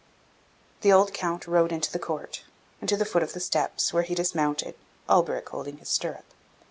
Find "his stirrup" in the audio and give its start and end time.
5.77-6.25